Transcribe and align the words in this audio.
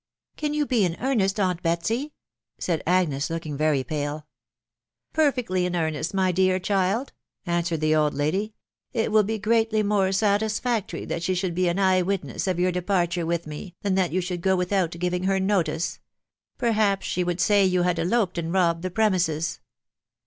"Can 0.35 0.55
yon 0.55 0.65
be 0.65 0.83
in 0.83 0.97
earnest, 0.99 1.35
annt 1.39 1.61
Betsy? 1.61 2.05
n 2.05 2.11
said 2.57 2.81
Agnes, 2.87 3.29
looking 3.29 3.55
very 3.55 3.83
pale." 3.83 4.25
Perfectly 5.13 5.63
in 5.67 5.75
earnest, 5.75 6.11
my 6.11 6.31
dear 6.31 6.59
cmld, 6.59 7.09
answered 7.45 7.81
the 7.81 7.93
old 7.95 8.15
lady. 8.15 8.55
u 8.93 9.01
It 9.03 9.11
will 9.11 9.21
he 9.23 9.37
greatly 9.37 9.83
more 9.83 10.11
satisfactory 10.11 11.05
that 11.05 11.21
she 11.21 11.35
should 11.35 11.53
be 11.53 11.67
an 11.67 11.77
eye 11.77 12.01
witness 12.01 12.47
of 12.47 12.57
your 12.59 12.71
departure 12.71 13.27
with 13.27 13.45
me, 13.45 13.75
than 13.83 13.93
that 13.93 14.11
you 14.11 14.21
should 14.21 14.41
go 14.41 14.55
without 14.55 14.89
giving 14.89 15.25
her 15.25 15.39
notice.... 15.39 15.99
Perhaps 16.57 17.05
she 17.05 17.23
would 17.23 17.39
say 17.39 17.63
you 17.63 17.83
had 17.83 17.99
eloped 17.99 18.39
and 18.39 18.51
robbed 18.51 18.81
the 18.81 18.89
premises." 18.89 19.59